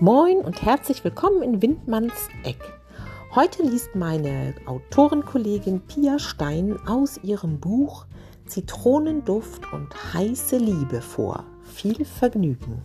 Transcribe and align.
Moin 0.00 0.36
und 0.38 0.62
herzlich 0.62 1.02
willkommen 1.02 1.42
in 1.42 1.60
Windmanns 1.60 2.28
Eck. 2.44 2.60
Heute 3.34 3.64
liest 3.64 3.96
meine 3.96 4.54
Autorenkollegin 4.64 5.80
Pia 5.80 6.20
Stein 6.20 6.78
aus 6.86 7.18
ihrem 7.24 7.58
Buch 7.58 8.06
Zitronenduft 8.46 9.72
und 9.72 10.14
heiße 10.14 10.56
Liebe 10.56 11.00
vor. 11.00 11.44
Viel 11.64 12.04
Vergnügen. 12.04 12.84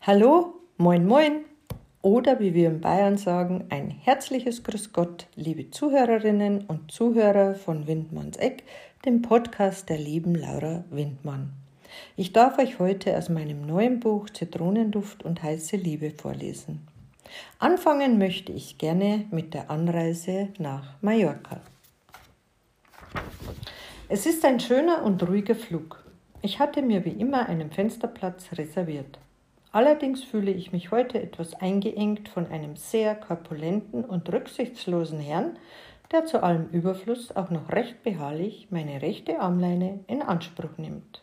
Hallo, 0.00 0.54
moin 0.76 1.04
moin 1.04 1.44
oder 2.00 2.38
wie 2.38 2.54
wir 2.54 2.68
in 2.68 2.80
Bayern 2.80 3.16
sagen, 3.16 3.64
ein 3.70 3.90
herzliches 3.90 4.62
Grüß 4.62 4.92
Gott, 4.92 5.26
liebe 5.34 5.70
Zuhörerinnen 5.72 6.66
und 6.66 6.92
Zuhörer 6.92 7.56
von 7.56 7.88
Windmanns 7.88 8.36
Eck, 8.36 8.62
dem 9.04 9.20
Podcast 9.20 9.88
der 9.88 9.98
lieben 9.98 10.36
Laura 10.36 10.84
Windmann. 10.90 11.61
Ich 12.16 12.32
darf 12.32 12.58
euch 12.58 12.78
heute 12.78 13.16
aus 13.16 13.28
meinem 13.28 13.66
neuen 13.66 14.00
Buch 14.00 14.30
Zitronenduft 14.30 15.22
und 15.24 15.42
heiße 15.42 15.76
Liebe 15.76 16.10
vorlesen. 16.10 16.86
Anfangen 17.58 18.18
möchte 18.18 18.52
ich 18.52 18.78
gerne 18.78 19.24
mit 19.30 19.54
der 19.54 19.70
Anreise 19.70 20.48
nach 20.58 20.94
Mallorca. 21.00 21.60
Es 24.08 24.26
ist 24.26 24.44
ein 24.44 24.60
schöner 24.60 25.04
und 25.04 25.26
ruhiger 25.26 25.54
Flug. 25.54 26.04
Ich 26.42 26.58
hatte 26.58 26.82
mir 26.82 27.04
wie 27.04 27.10
immer 27.10 27.48
einen 27.48 27.70
Fensterplatz 27.70 28.48
reserviert. 28.52 29.18
Allerdings 29.70 30.22
fühle 30.22 30.50
ich 30.50 30.72
mich 30.72 30.90
heute 30.90 31.22
etwas 31.22 31.54
eingeengt 31.54 32.28
von 32.28 32.46
einem 32.48 32.76
sehr 32.76 33.14
korpulenten 33.14 34.04
und 34.04 34.30
rücksichtslosen 34.30 35.18
Herrn, 35.18 35.56
der 36.12 36.26
zu 36.26 36.42
allem 36.42 36.68
Überfluss 36.72 37.34
auch 37.34 37.48
noch 37.48 37.70
recht 37.70 38.02
beharrlich 38.02 38.68
meine 38.70 39.00
rechte 39.00 39.40
Armleine 39.40 40.00
in 40.08 40.20
Anspruch 40.20 40.76
nimmt. 40.76 41.22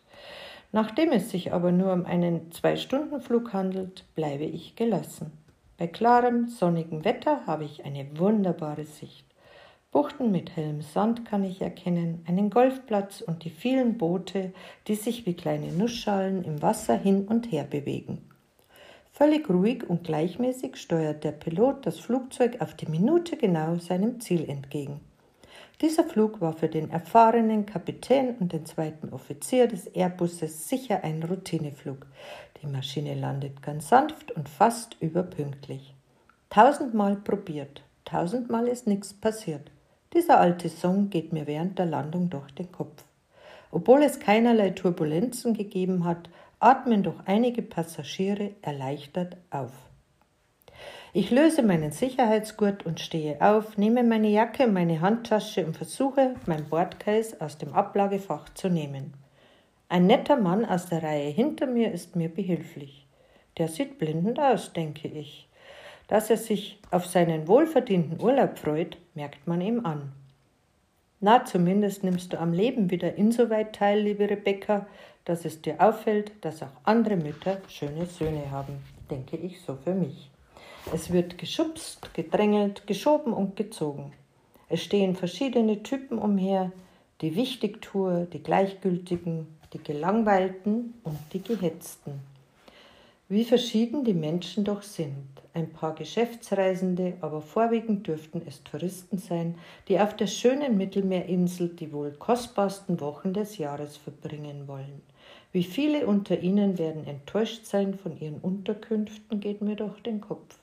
Nachdem 0.72 1.10
es 1.10 1.30
sich 1.30 1.52
aber 1.52 1.72
nur 1.72 1.92
um 1.92 2.06
einen 2.06 2.52
Zwei-Stunden-Flug 2.52 3.52
handelt, 3.52 4.04
bleibe 4.14 4.44
ich 4.44 4.76
gelassen. 4.76 5.32
Bei 5.78 5.86
klarem, 5.86 6.46
sonnigem 6.46 7.04
Wetter 7.04 7.46
habe 7.46 7.64
ich 7.64 7.84
eine 7.84 8.06
wunderbare 8.18 8.84
Sicht. 8.84 9.26
Buchten 9.90 10.30
mit 10.30 10.54
hellem 10.54 10.82
Sand 10.82 11.24
kann 11.24 11.42
ich 11.42 11.60
erkennen, 11.60 12.24
einen 12.28 12.50
Golfplatz 12.50 13.20
und 13.20 13.44
die 13.44 13.50
vielen 13.50 13.98
Boote, 13.98 14.52
die 14.86 14.94
sich 14.94 15.26
wie 15.26 15.34
kleine 15.34 15.72
Nussschalen 15.72 16.44
im 16.44 16.62
Wasser 16.62 16.96
hin 16.96 17.26
und 17.26 17.50
her 17.50 17.64
bewegen. 17.64 18.18
Völlig 19.10 19.50
ruhig 19.50 19.90
und 19.90 20.04
gleichmäßig 20.04 20.76
steuert 20.76 21.24
der 21.24 21.32
Pilot 21.32 21.84
das 21.86 21.98
Flugzeug 21.98 22.60
auf 22.60 22.74
die 22.74 22.86
Minute 22.86 23.36
genau 23.36 23.76
seinem 23.78 24.20
Ziel 24.20 24.48
entgegen. 24.48 25.00
Dieser 25.80 26.04
Flug 26.04 26.42
war 26.42 26.52
für 26.52 26.68
den 26.68 26.90
erfahrenen 26.90 27.64
Kapitän 27.64 28.36
und 28.38 28.52
den 28.52 28.66
zweiten 28.66 29.14
Offizier 29.14 29.66
des 29.66 29.86
Airbusses 29.86 30.68
sicher 30.68 31.04
ein 31.04 31.22
Routineflug. 31.22 32.06
Die 32.60 32.66
Maschine 32.66 33.14
landet 33.14 33.62
ganz 33.62 33.88
sanft 33.88 34.30
und 34.32 34.48
fast 34.48 34.96
überpünktlich. 35.00 35.94
Tausendmal 36.50 37.16
probiert, 37.16 37.82
tausendmal 38.04 38.68
ist 38.68 38.86
nichts 38.86 39.14
passiert. 39.14 39.70
Dieser 40.12 40.38
alte 40.38 40.68
Song 40.68 41.08
geht 41.08 41.32
mir 41.32 41.46
während 41.46 41.78
der 41.78 41.86
Landung 41.86 42.28
durch 42.28 42.50
den 42.52 42.70
Kopf. 42.70 43.04
Obwohl 43.70 44.02
es 44.02 44.20
keinerlei 44.20 44.70
Turbulenzen 44.70 45.54
gegeben 45.54 46.04
hat, 46.04 46.28
atmen 46.58 47.02
doch 47.02 47.24
einige 47.24 47.62
Passagiere 47.62 48.50
erleichtert 48.60 49.38
auf. 49.50 49.72
Ich 51.12 51.32
löse 51.32 51.64
meinen 51.64 51.90
Sicherheitsgurt 51.90 52.86
und 52.86 53.00
stehe 53.00 53.40
auf, 53.40 53.76
nehme 53.76 54.04
meine 54.04 54.28
Jacke 54.28 54.66
und 54.66 54.74
meine 54.74 55.00
Handtasche 55.00 55.66
und 55.66 55.76
versuche, 55.76 56.36
mein 56.46 56.68
Bordcase 56.68 57.40
aus 57.40 57.58
dem 57.58 57.72
Ablagefach 57.72 58.48
zu 58.54 58.68
nehmen. 58.68 59.14
Ein 59.88 60.06
netter 60.06 60.36
Mann 60.36 60.64
aus 60.64 60.86
der 60.86 61.02
Reihe 61.02 61.30
hinter 61.30 61.66
mir 61.66 61.90
ist 61.90 62.14
mir 62.14 62.28
behilflich. 62.28 63.08
Der 63.58 63.66
sieht 63.66 63.98
blendend 63.98 64.38
aus, 64.38 64.72
denke 64.72 65.08
ich. 65.08 65.48
Dass 66.06 66.30
er 66.30 66.36
sich 66.36 66.78
auf 66.92 67.06
seinen 67.06 67.48
wohlverdienten 67.48 68.22
Urlaub 68.22 68.56
freut, 68.56 68.96
merkt 69.14 69.48
man 69.48 69.60
ihm 69.60 69.84
an. 69.84 70.12
Na, 71.18 71.44
zumindest 71.44 72.04
nimmst 72.04 72.32
du 72.32 72.38
am 72.38 72.52
Leben 72.52 72.88
wieder 72.90 73.16
insoweit 73.16 73.74
teil, 73.74 74.00
liebe 74.00 74.30
Rebecca, 74.30 74.86
dass 75.24 75.44
es 75.44 75.60
dir 75.60 75.80
auffällt, 75.80 76.32
dass 76.42 76.62
auch 76.62 76.70
andere 76.84 77.16
Mütter 77.16 77.60
schöne 77.68 78.06
Söhne 78.06 78.48
haben, 78.52 78.78
denke 79.10 79.36
ich 79.36 79.60
so 79.60 79.74
für 79.74 79.92
mich. 79.92 80.29
Es 80.92 81.12
wird 81.12 81.38
geschubst, 81.38 82.12
gedrängelt, 82.14 82.84
geschoben 82.88 83.32
und 83.32 83.54
gezogen. 83.54 84.12
Es 84.68 84.82
stehen 84.82 85.14
verschiedene 85.14 85.84
Typen 85.84 86.18
umher, 86.18 86.72
die 87.20 87.36
Wichtigtour, 87.36 88.26
die 88.32 88.42
Gleichgültigen, 88.42 89.46
die 89.72 89.78
Gelangweilten 89.78 90.94
und 91.04 91.18
die 91.32 91.42
Gehetzten. 91.42 92.20
Wie 93.28 93.44
verschieden 93.44 94.04
die 94.04 94.14
Menschen 94.14 94.64
doch 94.64 94.82
sind. 94.82 95.28
Ein 95.54 95.70
paar 95.70 95.94
Geschäftsreisende, 95.94 97.14
aber 97.20 97.40
vorwiegend 97.40 98.08
dürften 98.08 98.42
es 98.44 98.64
Touristen 98.64 99.18
sein, 99.18 99.54
die 99.86 100.00
auf 100.00 100.16
der 100.16 100.26
schönen 100.26 100.76
Mittelmeerinsel 100.76 101.68
die 101.68 101.92
wohl 101.92 102.10
kostbarsten 102.12 103.00
Wochen 103.00 103.32
des 103.32 103.58
Jahres 103.58 103.96
verbringen 103.96 104.66
wollen. 104.66 105.02
Wie 105.52 105.64
viele 105.64 106.06
unter 106.08 106.40
ihnen 106.40 106.78
werden 106.78 107.06
enttäuscht 107.06 107.66
sein 107.66 107.94
von 107.94 108.18
ihren 108.20 108.38
Unterkünften, 108.38 109.38
geht 109.38 109.62
mir 109.62 109.76
durch 109.76 110.00
den 110.02 110.20
Kopf. 110.20 110.59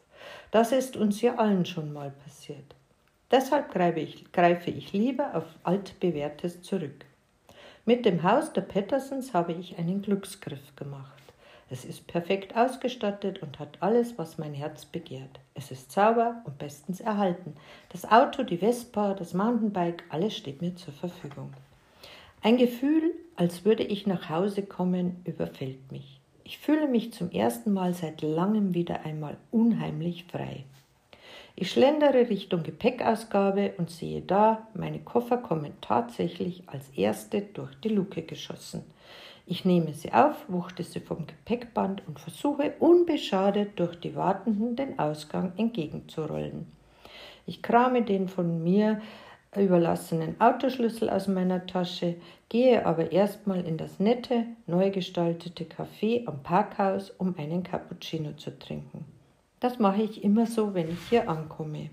Das 0.51 0.71
ist 0.71 0.95
uns 0.95 1.21
ja 1.21 1.35
allen 1.35 1.65
schon 1.65 1.91
mal 1.93 2.11
passiert. 2.23 2.75
Deshalb 3.31 3.71
greife 3.71 3.99
ich, 3.99 4.31
greife 4.31 4.71
ich 4.71 4.93
lieber 4.93 5.35
auf 5.35 5.45
altbewährtes 5.63 6.61
zurück. 6.61 7.05
Mit 7.85 8.05
dem 8.05 8.23
Haus 8.23 8.53
der 8.53 8.61
Pettersons 8.61 9.33
habe 9.33 9.53
ich 9.53 9.77
einen 9.77 10.01
Glücksgriff 10.01 10.75
gemacht. 10.75 11.13
Es 11.69 11.83
ist 11.83 12.07
perfekt 12.07 12.55
ausgestattet 12.55 13.41
und 13.41 13.59
hat 13.59 13.77
alles, 13.81 14.17
was 14.17 14.37
mein 14.37 14.53
Herz 14.53 14.85
begehrt. 14.85 15.39
Es 15.53 15.71
ist 15.71 15.91
sauber 15.91 16.41
und 16.45 16.57
bestens 16.57 17.01
erhalten. 17.01 17.55
Das 17.89 18.09
Auto, 18.09 18.43
die 18.43 18.57
Vespa, 18.57 19.13
das 19.13 19.33
Mountainbike, 19.33 20.05
alles 20.09 20.37
steht 20.37 20.61
mir 20.61 20.75
zur 20.75 20.93
Verfügung. 20.93 21.53
Ein 22.41 22.55
Gefühl, 22.57 23.13
als 23.35 23.65
würde 23.65 23.83
ich 23.83 24.07
nach 24.07 24.29
Hause 24.29 24.63
kommen, 24.63 25.21
überfällt 25.25 25.91
mich. 25.91 26.16
Ich 26.49 26.59
fühle 26.59 26.87
mich 26.87 27.11
zum 27.11 27.29
ersten 27.29 27.73
Mal 27.73 27.93
seit 27.93 28.21
langem 28.21 28.73
wieder 28.73 29.03
einmal 29.03 29.35
unheimlich 29.51 30.23
frei. 30.31 30.63
Ich 31.57 31.69
schlendere 31.69 32.29
Richtung 32.29 32.63
Gepäckausgabe 32.63 33.73
und 33.77 33.89
sehe 33.91 34.21
da, 34.21 34.65
meine 34.73 34.99
Koffer 34.99 35.35
kommen 35.35 35.73
tatsächlich 35.81 36.63
als 36.67 36.87
erste 36.95 37.41
durch 37.41 37.75
die 37.81 37.89
Luke 37.89 38.21
geschossen. 38.21 38.85
Ich 39.45 39.65
nehme 39.65 39.93
sie 39.93 40.13
auf, 40.13 40.45
wuchte 40.47 40.83
sie 40.83 41.01
vom 41.01 41.27
Gepäckband 41.27 42.07
und 42.07 42.17
versuche 42.17 42.75
unbeschadet 42.79 43.77
durch 43.77 43.99
die 43.99 44.15
Wartenden 44.15 44.77
den 44.77 44.99
Ausgang 44.99 45.51
entgegenzurollen. 45.57 46.65
Ich 47.45 47.61
krame 47.61 48.03
den 48.03 48.29
von 48.29 48.63
mir 48.63 49.01
überlassenen 49.63 50.39
Autoschlüssel 50.39 51.09
aus 51.09 51.27
meiner 51.27 51.65
Tasche, 51.65 52.15
gehe 52.49 52.85
aber 52.85 53.11
erstmal 53.11 53.65
in 53.65 53.77
das 53.77 53.99
nette, 53.99 54.45
neu 54.65 54.91
gestaltete 54.91 55.65
Café 55.65 56.27
am 56.27 56.43
Parkhaus, 56.43 57.11
um 57.11 57.35
einen 57.37 57.63
Cappuccino 57.63 58.33
zu 58.33 58.57
trinken. 58.57 59.05
Das 59.59 59.79
mache 59.79 60.03
ich 60.03 60.23
immer 60.23 60.45
so, 60.45 60.73
wenn 60.73 60.89
ich 60.89 60.99
hier 61.09 61.29
ankomme. 61.29 61.89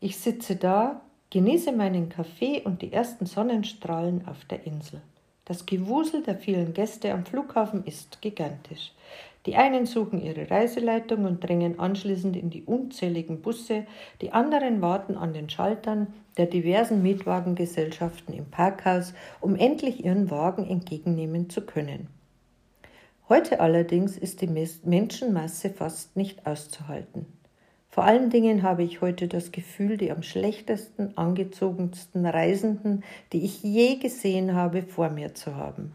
Ich 0.00 0.18
sitze 0.18 0.56
da, 0.56 1.00
genieße 1.30 1.72
meinen 1.72 2.08
Kaffee 2.08 2.62
und 2.62 2.82
die 2.82 2.92
ersten 2.92 3.26
Sonnenstrahlen 3.26 4.26
auf 4.28 4.44
der 4.44 4.66
Insel. 4.66 5.00
Das 5.46 5.66
Gewusel 5.66 6.22
der 6.22 6.36
vielen 6.36 6.72
Gäste 6.72 7.12
am 7.12 7.26
Flughafen 7.26 7.84
ist 7.84 8.22
gigantisch. 8.22 8.92
Die 9.46 9.56
einen 9.56 9.84
suchen 9.84 10.22
ihre 10.22 10.50
Reiseleitung 10.50 11.24
und 11.24 11.46
drängen 11.46 11.78
anschließend 11.78 12.34
in 12.34 12.48
die 12.48 12.62
unzähligen 12.62 13.42
Busse, 13.42 13.86
die 14.22 14.32
anderen 14.32 14.80
warten 14.80 15.16
an 15.16 15.34
den 15.34 15.50
Schaltern 15.50 16.14
der 16.38 16.46
diversen 16.46 17.02
Mietwagengesellschaften 17.02 18.34
im 18.34 18.46
Parkhaus, 18.46 19.12
um 19.40 19.54
endlich 19.54 20.04
ihren 20.04 20.30
Wagen 20.30 20.66
entgegennehmen 20.66 21.50
zu 21.50 21.60
können. 21.60 22.08
Heute 23.28 23.60
allerdings 23.60 24.16
ist 24.16 24.40
die 24.40 24.48
Menschenmasse 24.48 25.70
fast 25.70 26.16
nicht 26.16 26.46
auszuhalten. 26.46 27.26
Vor 27.88 28.04
allen 28.04 28.28
Dingen 28.28 28.62
habe 28.62 28.82
ich 28.82 29.02
heute 29.02 29.28
das 29.28 29.52
Gefühl, 29.52 29.96
die 29.96 30.10
am 30.10 30.22
schlechtesten 30.22 31.16
angezogensten 31.16 32.26
Reisenden, 32.26 33.04
die 33.32 33.44
ich 33.44 33.62
je 33.62 33.96
gesehen 33.96 34.54
habe, 34.54 34.82
vor 34.82 35.10
mir 35.10 35.34
zu 35.34 35.54
haben. 35.54 35.94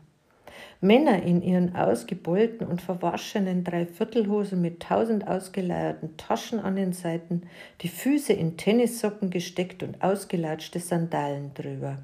Männer 0.82 1.24
in 1.24 1.42
ihren 1.42 1.76
ausgebeulten 1.76 2.66
und 2.66 2.82
verwaschenen 2.82 3.64
Dreiviertelhosen 3.64 4.62
mit 4.62 4.82
tausend 4.82 5.28
ausgeleierten 5.28 6.16
Taschen 6.18 6.60
an 6.60 6.76
den 6.76 6.94
Seiten, 6.94 7.44
die 7.82 7.90
Füße 7.90 8.34
in 8.34 8.58
Tennissocken 8.58 9.30
gesteckt 9.30 9.84
und 9.84 10.02
ausgelatschte 10.02 10.80
Sandalen 10.80 11.54
drüber. 11.54 11.98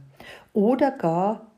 Oder 0.54 0.92
gar 0.92 1.52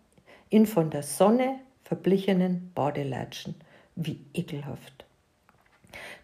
in 0.50 0.66
von 0.66 0.90
der 0.90 1.04
Sonne 1.04 1.56
verblichenen 1.84 2.72
Badelatschen. 2.76 3.56
Wie 3.96 4.20
ekelhaft. 4.34 5.06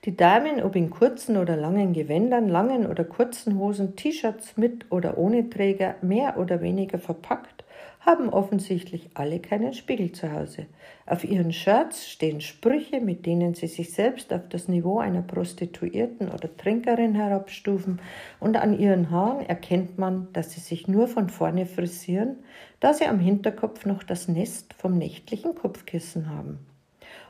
Die 0.05 0.15
Damen, 0.15 0.61
ob 0.61 0.75
in 0.75 0.89
kurzen 0.89 1.37
oder 1.37 1.55
langen 1.55 1.93
Gewändern, 1.93 2.49
langen 2.49 2.85
oder 2.85 3.05
kurzen 3.05 3.57
Hosen, 3.57 3.95
T-Shirts 3.95 4.57
mit 4.57 4.91
oder 4.91 5.17
ohne 5.17 5.49
Träger, 5.49 5.95
mehr 6.01 6.37
oder 6.37 6.61
weniger 6.61 6.99
verpackt, 6.99 7.63
haben 8.05 8.29
offensichtlich 8.29 9.09
alle 9.13 9.39
keinen 9.39 9.73
Spiegel 9.73 10.11
zu 10.11 10.31
Hause. 10.31 10.65
Auf 11.05 11.23
ihren 11.23 11.53
Shirts 11.53 12.09
stehen 12.09 12.41
Sprüche, 12.41 12.99
mit 12.99 13.25
denen 13.25 13.53
sie 13.53 13.67
sich 13.67 13.93
selbst 13.93 14.33
auf 14.33 14.41
das 14.49 14.67
Niveau 14.67 14.99
einer 14.99 15.21
Prostituierten 15.21 16.29
oder 16.29 16.55
Trinkerin 16.55 17.15
herabstufen, 17.15 18.01
und 18.41 18.57
an 18.57 18.77
ihren 18.77 19.09
Haaren 19.09 19.45
erkennt 19.45 19.97
man, 19.97 20.27
dass 20.33 20.51
sie 20.51 20.59
sich 20.59 20.87
nur 20.87 21.07
von 21.07 21.29
vorne 21.29 21.65
frisieren, 21.65 22.37
da 22.81 22.93
sie 22.93 23.05
am 23.05 23.19
Hinterkopf 23.19 23.85
noch 23.85 24.03
das 24.03 24.27
Nest 24.27 24.73
vom 24.73 24.97
nächtlichen 24.97 25.55
Kopfkissen 25.55 26.29
haben. 26.29 26.59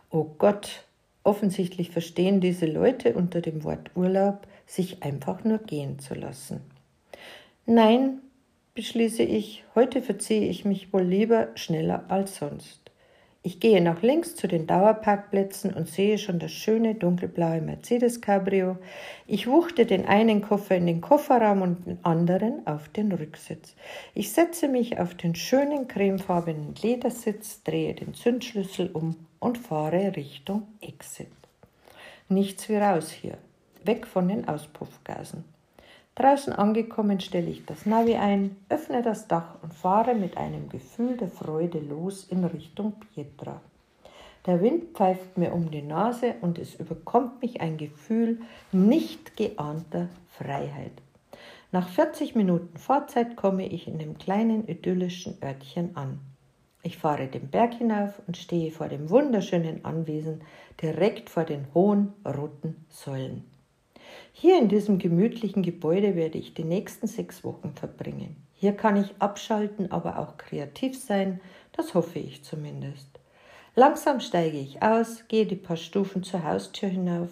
Oh 0.10 0.26
Gott, 0.38 0.86
offensichtlich 1.24 1.92
verstehen 1.92 2.42
diese 2.42 2.66
Leute 2.66 3.14
unter 3.14 3.42
dem 3.42 3.64
Wort 3.64 3.92
Urlaub, 3.96 4.48
sich 4.66 5.04
einfach 5.04 5.44
nur 5.44 5.60
gehen 5.60 6.00
zu 6.00 6.16
lassen. 6.16 6.62
Nein, 7.66 8.23
beschließe 8.76 9.24
ich, 9.24 9.64
heute 9.76 10.02
verziehe 10.02 10.50
ich 10.50 10.66
mich 10.66 10.92
wohl 10.94 11.04
lieber 11.04 11.50
schneller 11.56 12.06
als 12.08 12.38
sonst. 12.38 12.84
Ich 13.46 13.60
gehe 13.60 13.82
nach 13.82 14.02
links 14.02 14.36
zu 14.38 14.48
den 14.48 14.68
Dauerparkplätzen 14.68 15.74
und 15.74 15.90
sehe 15.90 16.18
schon 16.18 16.40
das 16.40 16.52
schöne 16.52 16.96
dunkelblaue 16.96 17.60
Mercedes 17.60 18.22
Cabrio. 18.22 18.78
Ich 19.28 19.48
wuchte 19.48 19.86
den 19.86 20.06
einen 20.06 20.42
Koffer 20.42 20.78
in 20.78 20.88
den 20.88 21.02
Kofferraum 21.02 21.62
und 21.62 21.86
den 21.86 22.00
anderen 22.04 22.66
auf 22.66 22.88
den 22.88 23.12
Rücksitz. 23.12 23.76
Ich 24.14 24.32
setze 24.32 24.70
mich 24.70 24.98
auf 24.98 25.14
den 25.14 25.36
schönen 25.36 25.90
cremefarbenen 25.90 26.74
Ledersitz, 26.82 27.62
drehe 27.64 27.94
den 27.94 28.14
Zündschlüssel 28.14 28.90
um 28.94 29.18
und 29.40 29.58
fahre 29.58 30.16
Richtung 30.16 30.66
Exit. 30.80 31.28
Nichts 32.30 32.70
wie 32.70 32.78
raus 32.78 33.12
hier, 33.12 33.38
weg 33.84 34.08
von 34.08 34.30
den 34.30 34.48
Auspuffgasen. 34.48 35.53
Draußen 36.16 36.54
angekommen 36.54 37.20
stelle 37.20 37.50
ich 37.50 37.66
das 37.66 37.88
Navi 37.88 38.16
ein, 38.16 38.56
öffne 38.70 39.02
das 39.02 39.28
Dach 39.28 39.56
und 39.64 39.74
fahre 39.74 40.14
mit 40.14 40.38
einem 40.38 40.70
Gefühl 40.70 41.18
der 41.18 41.30
Freude 41.30 41.80
los 41.80 42.26
in 42.26 42.44
Richtung 42.44 42.94
Pietra. 43.14 43.62
Der 44.46 44.62
Wind 44.62 44.96
pfeift 44.96 45.38
mir 45.40 45.54
um 45.54 45.72
die 45.72 45.82
Nase 45.82 46.36
und 46.42 46.60
es 46.60 46.76
überkommt 46.76 47.42
mich 47.42 47.62
ein 47.62 47.78
Gefühl 47.78 48.42
nicht 48.72 49.38
geahnter 49.38 50.10
Freiheit. 50.30 50.92
Nach 51.72 51.88
40 51.88 52.36
Minuten 52.36 52.78
Fahrzeit 52.78 53.36
komme 53.36 53.68
ich 53.68 53.88
in 53.88 53.98
dem 53.98 54.20
kleinen 54.20 54.68
idyllischen 54.68 55.38
Örtchen 55.42 55.96
an. 55.96 56.20
Ich 56.84 57.00
fahre 57.00 57.28
den 57.28 57.48
Berg 57.48 57.74
hinauf 57.74 58.22
und 58.28 58.38
stehe 58.38 58.70
vor 58.70 58.90
dem 58.90 59.10
wunderschönen 59.10 59.84
Anwesen 59.84 60.42
direkt 60.80 61.32
vor 61.32 61.46
den 61.46 61.66
hohen 61.74 62.14
roten 62.24 62.86
Säulen. 62.90 63.53
Hier 64.36 64.58
in 64.58 64.68
diesem 64.68 64.98
gemütlichen 64.98 65.62
Gebäude 65.62 66.16
werde 66.16 66.40
ich 66.40 66.54
die 66.54 66.64
nächsten 66.64 67.08
sechs 67.08 67.44
Wochen 67.44 67.74
verbringen. 67.76 68.36
Hier 68.54 68.74
kann 68.74 68.98
ich 68.98 69.14
abschalten, 69.20 69.92
aber 69.92 70.18
auch 70.18 70.38
kreativ 70.38 71.00
sein, 71.00 71.40
das 71.72 71.94
hoffe 71.94 72.20
ich 72.20 72.44
zumindest. 72.44 73.08
Langsam 73.76 74.20
steige 74.20 74.58
ich 74.58 74.82
aus, 74.82 75.28
gehe 75.28 75.46
die 75.46 75.56
paar 75.56 75.78
Stufen 75.78 76.24
zur 76.24 76.44
Haustür 76.44 76.90
hinauf, 76.90 77.30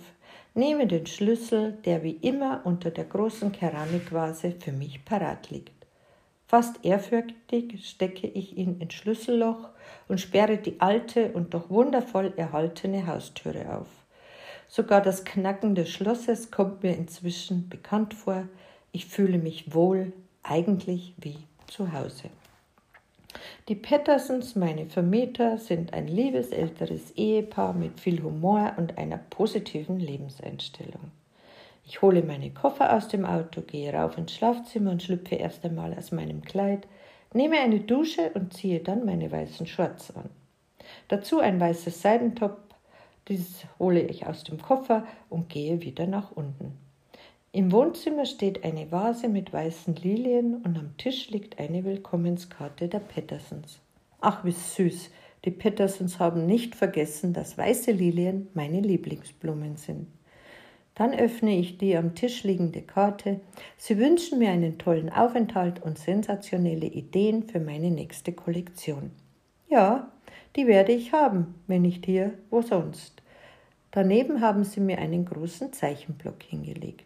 nehme 0.53 0.87
den 0.87 1.07
Schlüssel, 1.07 1.73
der 1.85 2.03
wie 2.03 2.17
immer 2.21 2.61
unter 2.65 2.91
der 2.91 3.05
großen 3.05 3.51
Keramikvase 3.51 4.51
für 4.51 4.71
mich 4.71 5.03
parat 5.03 5.49
liegt. 5.49 5.85
Fast 6.47 6.85
ehrfürchtig 6.85 7.87
stecke 7.89 8.27
ich 8.27 8.57
ihn 8.57 8.79
ins 8.79 8.93
Schlüsselloch 8.93 9.69
und 10.07 10.21
sperre 10.21 10.57
die 10.57 10.79
alte 10.79 11.31
und 11.31 11.53
doch 11.53 11.69
wundervoll 11.69 12.33
erhaltene 12.37 13.07
Haustüre 13.07 13.75
auf. 13.75 14.00
Sogar 14.73 15.01
das 15.01 15.25
Knacken 15.25 15.75
des 15.75 15.89
Schlosses 15.89 16.49
kommt 16.49 16.81
mir 16.81 16.95
inzwischen 16.95 17.67
bekannt 17.67 18.13
vor. 18.13 18.47
Ich 18.93 19.05
fühle 19.05 19.37
mich 19.37 19.73
wohl, 19.73 20.13
eigentlich 20.43 21.13
wie 21.17 21.35
zu 21.67 21.91
Hause. 21.91 22.29
Die 23.67 23.75
Pattersons, 23.75 24.55
meine 24.55 24.85
Vermieter, 24.85 25.57
sind 25.57 25.91
ein 25.91 26.07
liebes 26.07 26.51
älteres 26.51 27.11
Ehepaar 27.17 27.73
mit 27.73 27.99
viel 27.99 28.23
Humor 28.23 28.71
und 28.77 28.97
einer 28.97 29.17
positiven 29.17 29.99
Lebenseinstellung. 29.99 31.11
Ich 31.85 32.01
hole 32.01 32.23
meine 32.23 32.51
Koffer 32.51 32.95
aus 32.95 33.09
dem 33.09 33.25
Auto, 33.25 33.59
gehe 33.59 33.93
rauf 33.93 34.17
ins 34.17 34.33
Schlafzimmer 34.33 34.91
und 34.91 35.03
schlüpfe 35.03 35.35
erst 35.35 35.65
einmal 35.65 35.93
aus 35.95 36.13
meinem 36.13 36.43
Kleid, 36.43 36.87
nehme 37.33 37.59
eine 37.59 37.81
Dusche 37.81 38.31
und 38.35 38.53
ziehe 38.53 38.79
dann 38.79 39.03
meine 39.03 39.29
weißen 39.29 39.67
Shorts 39.67 40.15
an. 40.15 40.29
Dazu 41.09 41.41
ein 41.41 41.59
weißes 41.59 42.01
Seidentop 42.01 42.70
dieses 43.27 43.65
hole 43.79 44.01
ich 44.01 44.25
aus 44.27 44.43
dem 44.43 44.61
Koffer 44.61 45.05
und 45.29 45.49
gehe 45.49 45.81
wieder 45.81 46.07
nach 46.07 46.31
unten. 46.31 46.77
Im 47.53 47.71
Wohnzimmer 47.71 48.25
steht 48.25 48.63
eine 48.63 48.91
Vase 48.91 49.27
mit 49.27 49.51
weißen 49.51 49.95
Lilien 49.95 50.55
und 50.63 50.77
am 50.77 50.95
Tisch 50.97 51.29
liegt 51.29 51.59
eine 51.59 51.83
Willkommenskarte 51.83 52.87
der 52.87 52.99
Pattersons. 52.99 53.79
Ach, 54.21 54.45
wie 54.45 54.51
süß! 54.51 55.09
Die 55.43 55.51
Pattersons 55.51 56.19
haben 56.19 56.45
nicht 56.45 56.75
vergessen, 56.75 57.33
dass 57.33 57.57
weiße 57.57 57.91
Lilien 57.91 58.47
meine 58.53 58.79
Lieblingsblumen 58.79 59.75
sind. 59.75 60.07
Dann 60.95 61.13
öffne 61.13 61.57
ich 61.57 61.77
die 61.77 61.97
am 61.97 62.15
Tisch 62.15 62.43
liegende 62.43 62.81
Karte. 62.81 63.39
Sie 63.75 63.97
wünschen 63.97 64.39
mir 64.39 64.51
einen 64.51 64.77
tollen 64.77 65.09
Aufenthalt 65.09 65.81
und 65.81 65.97
sensationelle 65.97 66.85
Ideen 66.85 67.43
für 67.43 67.59
meine 67.59 67.89
nächste 67.89 68.33
Kollektion. 68.33 69.11
Ja, 69.67 70.11
die 70.55 70.67
werde 70.67 70.91
ich 70.91 71.13
haben, 71.13 71.55
wenn 71.67 71.81
nicht 71.83 72.05
hier, 72.05 72.33
wo 72.49 72.61
sonst. 72.61 73.21
Daneben 73.91 74.41
haben 74.41 74.63
sie 74.63 74.79
mir 74.79 74.99
einen 74.99 75.25
großen 75.25 75.73
Zeichenblock 75.73 76.43
hingelegt. 76.43 77.05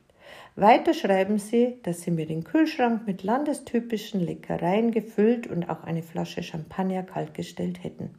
Weiter 0.55 0.93
schreiben 0.93 1.37
sie, 1.37 1.77
dass 1.83 2.01
sie 2.01 2.11
mir 2.11 2.25
den 2.25 2.43
Kühlschrank 2.43 3.05
mit 3.05 3.23
landestypischen 3.23 4.21
Leckereien 4.21 4.91
gefüllt 4.91 5.47
und 5.47 5.69
auch 5.69 5.83
eine 5.83 6.03
Flasche 6.03 6.43
Champagner 6.43 7.03
kaltgestellt 7.03 7.83
hätten. 7.83 8.11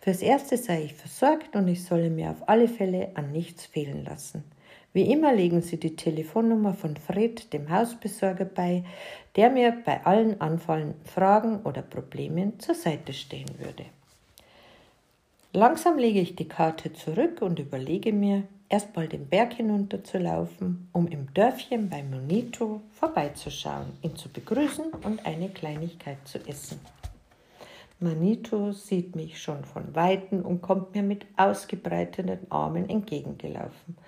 Fürs 0.00 0.22
Erste 0.22 0.56
sei 0.56 0.84
ich 0.84 0.94
versorgt 0.94 1.56
und 1.56 1.66
ich 1.68 1.84
solle 1.84 2.10
mir 2.10 2.30
auf 2.30 2.48
alle 2.48 2.68
Fälle 2.68 3.10
an 3.14 3.32
nichts 3.32 3.66
fehlen 3.66 4.04
lassen. 4.04 4.44
Wie 4.92 5.10
immer 5.10 5.32
legen 5.32 5.62
sie 5.62 5.80
die 5.80 5.96
Telefonnummer 5.96 6.74
von 6.74 6.96
Fred, 6.96 7.52
dem 7.54 7.70
Hausbesorger, 7.70 8.44
bei, 8.44 8.84
der 9.36 9.48
mir 9.50 9.74
bei 9.84 10.04
allen 10.04 10.40
anfallenden 10.40 11.02
Fragen 11.04 11.62
oder 11.62 11.80
Problemen 11.80 12.60
zur 12.60 12.74
Seite 12.74 13.14
stehen 13.14 13.48
würde. 13.58 13.86
Langsam 15.54 15.98
lege 15.98 16.20
ich 16.20 16.34
die 16.34 16.48
Karte 16.48 16.94
zurück 16.94 17.42
und 17.42 17.58
überlege 17.58 18.10
mir, 18.10 18.44
erstmal 18.70 19.06
den 19.06 19.28
Berg 19.28 19.52
hinunter 19.52 20.02
zu 20.02 20.16
laufen, 20.16 20.88
um 20.92 21.06
im 21.08 21.32
Dörfchen 21.34 21.90
bei 21.90 22.02
Monito 22.02 22.80
vorbeizuschauen, 22.92 23.92
ihn 24.00 24.16
zu 24.16 24.30
begrüßen 24.30 24.86
und 25.04 25.26
eine 25.26 25.50
Kleinigkeit 25.50 26.16
zu 26.24 26.38
essen. 26.48 26.80
Manito 28.00 28.72
sieht 28.72 29.14
mich 29.14 29.42
schon 29.42 29.66
von 29.66 29.94
Weitem 29.94 30.40
und 30.40 30.62
kommt 30.62 30.94
mir 30.94 31.02
mit 31.02 31.26
ausgebreiteten 31.36 32.50
Armen 32.50 32.88
entgegengelaufen. 32.88 33.98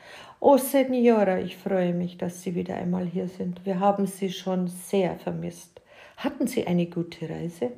Oh, 0.40 0.56
Senora, 0.56 1.40
ich 1.40 1.58
freue 1.58 1.92
mich, 1.92 2.16
dass 2.16 2.42
Sie 2.42 2.54
wieder 2.54 2.76
einmal 2.76 3.04
hier 3.04 3.28
sind. 3.28 3.66
Wir 3.66 3.80
haben 3.80 4.06
Sie 4.06 4.32
schon 4.32 4.68
sehr 4.68 5.18
vermisst. 5.18 5.82
Hatten 6.16 6.46
Sie 6.46 6.66
eine 6.66 6.86
gute 6.86 7.28
Reise? 7.28 7.72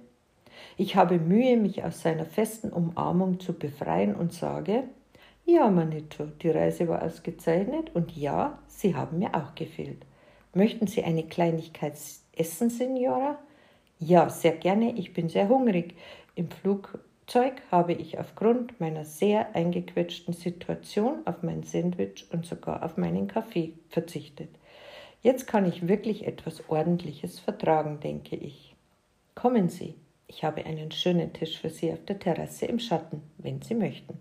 Ich 0.77 0.97
habe 0.97 1.19
Mühe, 1.19 1.57
mich 1.57 1.85
aus 1.85 2.03
seiner 2.03 2.25
festen 2.25 2.71
Umarmung 2.71 3.41
zu 3.41 3.53
befreien 3.53 4.15
und 4.15 4.33
sage, 4.33 4.85
ja, 5.45 5.71
Manito, 5.71 6.27
die 6.43 6.51
Reise 6.51 6.89
war 6.89 7.03
ausgezeichnet 7.03 7.95
und 7.95 8.17
ja, 8.17 8.59
Sie 8.67 8.97
haben 8.97 9.21
mir 9.21 9.35
auch 9.35 9.55
gefehlt. 9.55 10.05
Möchten 10.55 10.87
Sie 10.87 11.05
eine 11.05 11.23
Kleinigkeit 11.23 11.97
essen, 12.35 12.69
Signora? 12.71 13.39
Ja, 13.99 14.29
sehr 14.29 14.57
gerne, 14.57 14.93
ich 14.97 15.13
bin 15.13 15.29
sehr 15.29 15.49
hungrig. 15.49 15.95
Im 16.35 16.51
Flugzeug 16.51 17.63
habe 17.71 17.93
ich 17.93 18.19
aufgrund 18.19 18.81
meiner 18.81 19.05
sehr 19.05 19.55
eingequetschten 19.55 20.35
Situation 20.35 21.21
auf 21.27 21.43
mein 21.43 21.63
Sandwich 21.63 22.27
und 22.33 22.45
sogar 22.45 22.83
auf 22.83 22.97
meinen 22.97 23.29
Kaffee 23.29 23.75
verzichtet. 23.89 24.51
Jetzt 25.23 25.47
kann 25.47 25.67
ich 25.67 25.89
wirklich 25.89 26.27
etwas 26.27 26.69
Ordentliches 26.69 27.39
vertragen, 27.39 28.01
denke 28.01 28.37
ich. 28.37 28.75
Kommen 29.35 29.69
Sie. 29.69 29.95
Ich 30.29 30.45
habe 30.45 30.65
einen 30.65 30.91
schönen 30.91 31.33
Tisch 31.33 31.59
für 31.59 31.71
Sie 31.71 31.93
auf 31.93 32.05
der 32.05 32.19
Terrasse 32.19 32.67
im 32.67 32.79
Schatten, 32.79 33.23
wenn 33.39 33.63
Sie 33.63 33.75
möchten. 33.75 34.19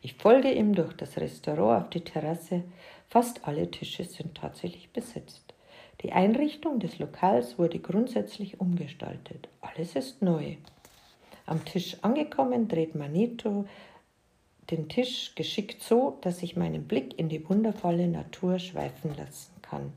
Ich 0.00 0.14
folge 0.14 0.50
ihm 0.52 0.74
durch 0.74 0.94
das 0.94 1.18
Restaurant 1.18 1.84
auf 1.84 1.90
die 1.90 2.00
Terrasse. 2.00 2.64
Fast 3.08 3.46
alle 3.46 3.70
Tische 3.70 4.04
sind 4.04 4.36
tatsächlich 4.36 4.90
besetzt. 4.90 5.54
Die 6.02 6.12
Einrichtung 6.12 6.78
des 6.78 6.98
Lokals 6.98 7.58
wurde 7.58 7.78
grundsätzlich 7.78 8.60
umgestaltet. 8.60 9.48
Alles 9.60 9.96
ist 9.96 10.22
neu. 10.22 10.56
Am 11.46 11.64
Tisch 11.64 11.96
angekommen 12.02 12.68
dreht 12.68 12.94
Manito 12.94 13.66
den 14.70 14.88
Tisch 14.88 15.34
geschickt 15.34 15.82
so, 15.82 16.18
dass 16.22 16.42
ich 16.42 16.56
meinen 16.56 16.88
Blick 16.88 17.18
in 17.18 17.28
die 17.28 17.48
wundervolle 17.48 18.08
Natur 18.08 18.58
schweifen 18.58 19.14
lassen 19.16 19.52
kann. 19.62 19.92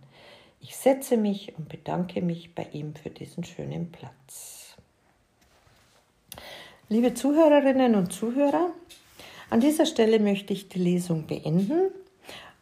Ich 0.61 0.75
setze 0.75 1.17
mich 1.17 1.57
und 1.57 1.69
bedanke 1.69 2.21
mich 2.21 2.53
bei 2.53 2.67
ihm 2.71 2.93
für 2.93 3.09
diesen 3.09 3.43
schönen 3.43 3.91
Platz. 3.91 4.58
Liebe 6.89 7.13
Zuhörerinnen 7.13 7.95
und 7.95 8.11
Zuhörer, 8.11 8.71
an 9.49 9.59
dieser 9.59 9.85
Stelle 9.85 10.19
möchte 10.19 10.53
ich 10.53 10.69
die 10.69 10.79
Lesung 10.79 11.27
beenden 11.27 11.91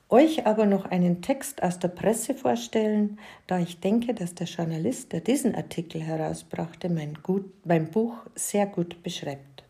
euch 0.10 0.46
aber 0.46 0.65
noch 0.65 0.86
einen 0.86 1.22
Text 1.22 1.62
aus 1.63 1.79
der 1.79 1.89
Presse 1.89 2.34
vorstellen, 2.34 3.19
da 3.46 3.60
ich 3.60 3.79
denke, 3.79 4.13
dass 4.13 4.36
der 4.36 4.48
Journalist, 4.48 5.12
der 5.12 5.19
diesen 5.19 5.53
Artikel 5.55 6.01
herausbrachte, 6.01 6.89
mein, 6.89 7.15
gut, 7.24 7.51
mein 7.65 7.91
Buch 7.91 8.13
sehr 8.36 8.67
gut 8.67 9.03
beschreibt. 9.03 9.63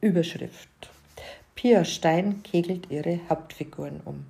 Überschrift. 0.00 0.68
Pia 1.54 1.84
Stein 1.84 2.42
kegelt 2.42 2.90
ihre 2.90 3.20
Hauptfiguren 3.28 4.00
um. 4.04 4.26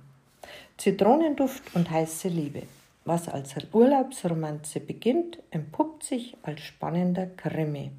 Zitronenduft 0.77 1.75
und 1.75 1.89
heiße 1.89 2.27
Liebe. 2.27 2.63
Was 3.03 3.27
als 3.27 3.55
Urlaubsromanze 3.73 4.79
beginnt, 4.79 5.39
entpuppt 5.49 6.03
sich 6.03 6.37
als 6.43 6.61
spannender 6.61 7.25
Krimi. 7.25 7.91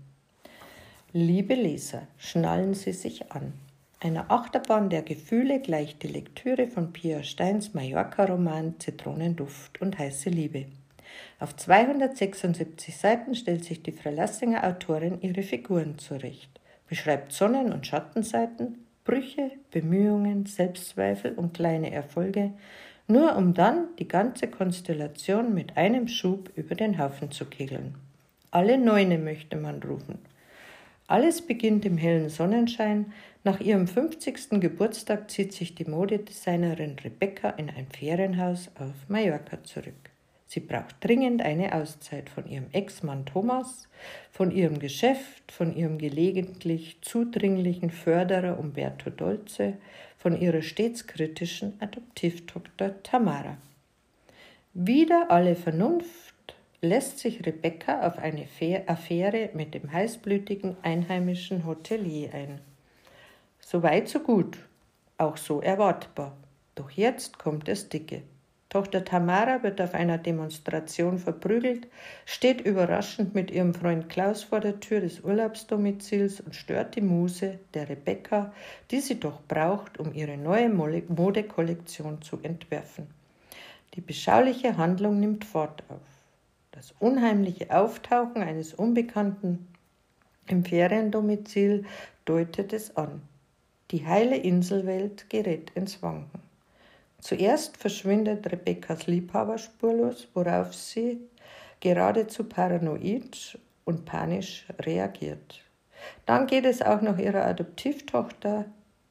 Liebe 1.21 1.55
Leser, 1.55 2.07
schnallen 2.17 2.75
Sie 2.75 2.93
sich 2.93 3.33
an. 3.33 3.53
Einer 3.99 4.31
Achterbahn 4.31 4.89
der 4.89 5.03
Gefühle 5.03 5.59
gleicht 5.59 6.05
die 6.05 6.07
Lektüre 6.07 6.69
von 6.69 6.93
Pia 6.93 7.25
Steins 7.25 7.75
Mallorca-Roman 7.75 8.79
Zitronenduft 8.79 9.81
und 9.83 9.99
heiße 9.99 10.31
Liebe. 10.31 10.67
Auf 11.41 11.57
276 11.57 12.97
Seiten 12.97 13.35
stellt 13.35 13.65
sich 13.65 13.83
die 13.83 13.91
Verlassinger 13.91 14.63
Autorin 14.63 15.21
ihre 15.21 15.43
Figuren 15.43 15.99
zurecht, 15.99 16.61
beschreibt 16.89 17.33
Sonnen- 17.33 17.73
und 17.73 17.85
Schattenseiten, 17.85 18.87
Brüche, 19.03 19.51
Bemühungen, 19.73 20.47
Selbstzweifel 20.47 21.33
und 21.33 21.53
kleine 21.53 21.91
Erfolge, 21.91 22.53
nur 23.09 23.35
um 23.35 23.55
dann 23.55 23.89
die 23.99 24.07
ganze 24.07 24.47
Konstellation 24.47 25.53
mit 25.53 25.77
einem 25.77 26.07
Schub 26.07 26.53
über 26.55 26.77
den 26.77 26.97
Haufen 26.97 27.33
zu 27.33 27.45
kegeln. 27.47 27.97
Alle 28.53 28.79
Neune 28.79 29.19
möchte 29.19 29.57
man 29.57 29.83
rufen. 29.83 30.28
Alles 31.09 31.41
beginnt 31.41 31.87
im 31.87 31.97
hellen 31.97 32.29
Sonnenschein. 32.29 33.15
Nach 33.43 33.61
ihrem 33.61 33.89
50. 33.89 34.61
Geburtstag 34.61 35.31
zieht 35.31 35.55
sich 35.55 35.75
die 35.75 35.87
Modedesignerin 35.87 36.97
Rebecca 37.03 37.49
in 37.49 37.71
ein 37.71 37.87
Ferienhaus 37.87 38.71
auf 38.79 38.93
Mallorca 39.09 39.65
zurück. 39.65 40.11
Sie 40.45 40.61
braucht 40.61 40.97
dringend 41.03 41.41
eine 41.41 41.75
Auszeit 41.75 42.29
von 42.29 42.47
ihrem 42.47 42.67
Ex-Mann 42.73 43.25
Thomas, 43.25 43.89
von 44.31 44.51
ihrem 44.51 44.79
Geschäft, 44.79 45.51
von 45.51 45.75
ihrem 45.75 45.97
gelegentlich 45.97 46.99
zudringlichen 47.01 47.91
Förderer 47.91 48.59
Umberto 48.59 49.09
Dolce, 49.09 49.79
von 50.19 50.39
ihrer 50.39 50.61
stets 50.61 51.07
kritischen 51.07 51.73
Adoptivtochter 51.81 53.03
Tamara. 53.03 53.57
Wieder 54.75 55.31
alle 55.31 55.57
Vernunft 55.57 56.35
lässt 56.81 57.19
sich 57.19 57.45
Rebecca 57.45 58.07
auf 58.07 58.19
eine 58.19 58.47
Affäre 58.87 59.51
mit 59.55 59.75
dem 59.75 59.93
heißblütigen 59.93 60.77
einheimischen 60.83 61.67
Hotelier 61.67 62.33
ein. 62.33 62.61
So 63.61 63.83
weit, 63.83 64.09
so 64.09 64.21
gut, 64.21 64.59
auch 65.17 65.37
so 65.37 65.61
erwartbar. 65.61 66.37
Doch 66.77 66.91
jetzt 66.91 67.39
kommt 67.39 67.69
es 67.69 67.89
dicke. 67.89 68.23
Tochter 68.69 69.03
Tamara 69.05 69.63
wird 69.63 69.81
auf 69.81 69.95
einer 69.95 70.19
Demonstration 70.19 71.19
verprügelt, 71.19 71.89
steht 72.27 72.61
überraschend 72.61 73.35
mit 73.35 73.51
ihrem 73.51 73.73
Freund 73.73 74.11
Klaus 74.11 74.45
vor 74.45 74.61
der 74.61 74.79
Tür 74.79 75.01
des 75.01 75.21
Urlaubsdomizils 75.21 76.41
und 76.41 76.55
stört 76.55 76.95
die 76.95 77.01
Muse 77.01 77.59
der 77.73 77.89
Rebecca, 77.89 78.53
die 78.91 79.01
sie 79.01 79.19
doch 79.19 79.41
braucht, 79.49 79.99
um 79.99 80.13
ihre 80.13 80.37
neue 80.37 80.69
Modekollektion 80.69 82.21
zu 82.21 82.39
entwerfen. 82.43 83.07
Die 83.95 84.03
beschauliche 84.03 84.77
Handlung 84.77 85.19
nimmt 85.19 85.47
Fort 85.47 85.83
auf. 85.89 86.18
Das 86.79 86.95
unheimliche 87.01 87.77
Auftauchen 87.77 88.41
eines 88.41 88.73
Unbekannten 88.73 89.67
im 90.47 90.65
Feriendomizil 90.65 91.85
deutet 92.25 92.73
es 92.73 92.97
an. 92.97 93.21
Die 93.91 94.07
heile 94.07 94.37
Inselwelt 94.37 95.29
gerät 95.29 95.73
ins 95.75 96.01
Wanken. 96.05 96.41
Zuerst 97.21 97.79
verschwindet 97.79 98.53
Rebekkas 98.53 99.09
Liebhaber 99.09 99.59
spurlos, 99.59 100.29
worauf 100.35 100.73
sie 100.73 101.19
geradezu 101.81 102.45
paranoid 102.45 103.59
und 103.85 104.05
panisch 104.05 104.65
reagiert. 104.79 105.61
Dann 106.27 106.47
geht 106.47 106.65
es 106.65 106.81
auch 106.81 107.01
noch 107.01 107.19
ihrer 107.19 107.45
Adoptivtochter 107.45 108.67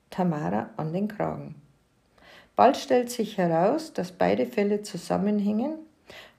Tamara 0.09 0.69
an 0.77 0.93
den 0.93 1.09
Kragen. 1.09 1.55
Bald 2.55 2.77
stellt 2.77 3.09
sich 3.11 3.37
heraus, 3.37 3.91
dass 3.91 4.13
beide 4.13 4.45
Fälle 4.45 4.83
zusammenhängen 4.83 5.79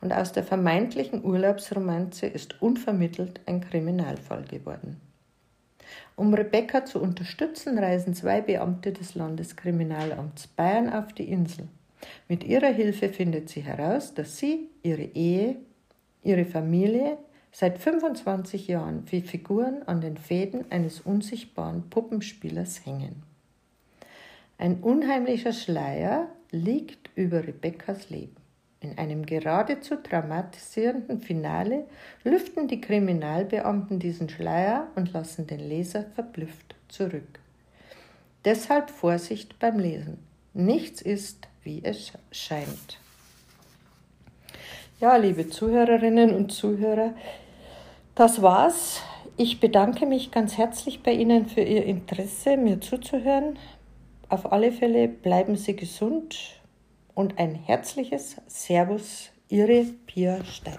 und 0.00 0.12
aus 0.12 0.32
der 0.32 0.44
vermeintlichen 0.44 1.24
Urlaubsromanze 1.24 2.26
ist 2.26 2.60
unvermittelt 2.62 3.40
ein 3.46 3.60
Kriminalfall 3.60 4.44
geworden. 4.44 5.00
Um 6.16 6.34
Rebecca 6.34 6.84
zu 6.84 7.00
unterstützen, 7.00 7.78
reisen 7.78 8.14
zwei 8.14 8.40
Beamte 8.40 8.92
des 8.92 9.14
Landeskriminalamts 9.14 10.48
Bayern 10.48 10.92
auf 10.92 11.12
die 11.12 11.30
Insel. 11.30 11.68
Mit 12.28 12.44
ihrer 12.44 12.72
Hilfe 12.72 13.08
findet 13.08 13.48
sie 13.48 13.60
heraus, 13.60 14.14
dass 14.14 14.36
sie, 14.36 14.68
ihre 14.82 15.02
Ehe, 15.02 15.56
ihre 16.22 16.44
Familie 16.44 17.18
seit 17.52 17.78
25 17.78 18.68
Jahren 18.68 19.04
wie 19.10 19.20
Figuren 19.20 19.82
an 19.86 20.00
den 20.00 20.16
Fäden 20.16 20.70
eines 20.70 21.00
unsichtbaren 21.00 21.88
Puppenspielers 21.90 22.84
hängen. 22.84 23.22
Ein 24.58 24.80
unheimlicher 24.80 25.52
Schleier 25.52 26.28
liegt 26.50 27.10
über 27.14 27.46
Rebeccas 27.46 28.10
Leben. 28.10 28.37
In 28.80 28.96
einem 28.96 29.26
geradezu 29.26 29.96
dramatisierenden 29.96 31.20
Finale 31.20 31.84
lüften 32.22 32.68
die 32.68 32.80
Kriminalbeamten 32.80 33.98
diesen 33.98 34.28
Schleier 34.28 34.86
und 34.94 35.12
lassen 35.12 35.48
den 35.48 35.58
Leser 35.58 36.04
verblüfft 36.14 36.76
zurück. 36.88 37.40
Deshalb 38.44 38.90
Vorsicht 38.90 39.58
beim 39.58 39.80
Lesen. 39.80 40.18
Nichts 40.54 41.02
ist, 41.02 41.48
wie 41.64 41.80
es 41.82 42.12
scheint. 42.30 43.00
Ja, 45.00 45.16
liebe 45.16 45.48
Zuhörerinnen 45.48 46.34
und 46.34 46.52
Zuhörer, 46.52 47.14
das 48.14 48.42
war's. 48.42 49.02
Ich 49.36 49.60
bedanke 49.60 50.06
mich 50.06 50.30
ganz 50.30 50.56
herzlich 50.56 51.02
bei 51.02 51.12
Ihnen 51.12 51.46
für 51.46 51.60
Ihr 51.60 51.84
Interesse, 51.84 52.56
mir 52.56 52.80
zuzuhören. 52.80 53.58
Auf 54.28 54.52
alle 54.52 54.72
Fälle 54.72 55.08
bleiben 55.08 55.56
Sie 55.56 55.74
gesund 55.74 56.57
und 57.18 57.36
ein 57.36 57.56
herzliches 57.56 58.36
Servus, 58.46 59.30
Ihre 59.48 59.86
Pia 60.06 60.44
Stein. 60.44 60.78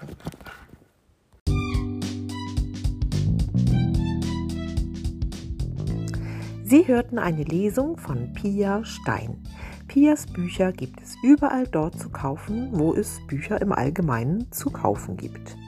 Sie 6.64 6.88
hörten 6.88 7.18
eine 7.18 7.42
Lesung 7.42 7.98
von 7.98 8.32
Pia 8.32 8.82
Stein. 8.86 9.42
Pias 9.86 10.24
Bücher 10.24 10.72
gibt 10.72 11.02
es 11.02 11.14
überall 11.22 11.66
dort 11.66 12.00
zu 12.00 12.08
kaufen, 12.08 12.70
wo 12.72 12.94
es 12.94 13.20
Bücher 13.26 13.60
im 13.60 13.72
Allgemeinen 13.72 14.50
zu 14.50 14.70
kaufen 14.70 15.18
gibt. 15.18 15.58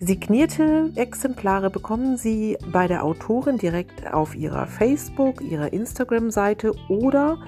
Signierte 0.00 0.90
Exemplare 0.96 1.68
bekommen 1.68 2.16
Sie 2.16 2.56
bei 2.72 2.88
der 2.88 3.04
Autorin 3.04 3.58
direkt 3.58 4.10
auf 4.10 4.34
ihrer 4.34 4.66
Facebook, 4.66 5.42
ihrer 5.42 5.72
Instagram-Seite 5.74 6.72
oder 6.88 7.38